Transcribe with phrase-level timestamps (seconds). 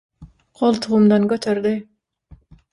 [0.61, 1.77] goltugymdan göterdi.